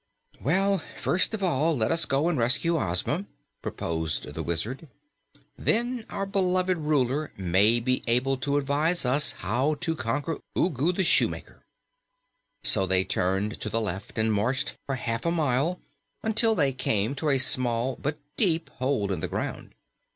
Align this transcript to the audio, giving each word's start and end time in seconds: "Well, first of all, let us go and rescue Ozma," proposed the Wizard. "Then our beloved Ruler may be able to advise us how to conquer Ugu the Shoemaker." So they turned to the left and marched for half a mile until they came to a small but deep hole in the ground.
"Well, 0.41 0.79
first 0.99 1.35
of 1.35 1.43
all, 1.43 1.77
let 1.77 1.91
us 1.91 2.07
go 2.07 2.27
and 2.27 2.35
rescue 2.35 2.75
Ozma," 2.81 3.25
proposed 3.61 4.33
the 4.33 4.41
Wizard. 4.41 4.87
"Then 5.59 6.05
our 6.09 6.25
beloved 6.25 6.75
Ruler 6.79 7.31
may 7.37 7.79
be 7.79 8.01
able 8.07 8.37
to 8.37 8.57
advise 8.57 9.05
us 9.05 9.33
how 9.33 9.75
to 9.75 9.95
conquer 9.95 10.39
Ugu 10.57 10.91
the 10.93 11.03
Shoemaker." 11.03 11.67
So 12.63 12.87
they 12.87 13.03
turned 13.03 13.61
to 13.61 13.69
the 13.69 13.79
left 13.79 14.17
and 14.17 14.33
marched 14.33 14.73
for 14.87 14.95
half 14.95 15.23
a 15.23 15.29
mile 15.29 15.79
until 16.23 16.55
they 16.55 16.73
came 16.73 17.13
to 17.13 17.29
a 17.29 17.37
small 17.37 17.95
but 18.01 18.17
deep 18.37 18.69
hole 18.79 19.11
in 19.11 19.19
the 19.19 19.27
ground. 19.27 19.75